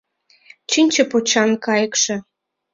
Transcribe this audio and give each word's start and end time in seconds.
Чинче 0.69 1.03
почан 1.11 1.49
кайыкше 1.65 2.15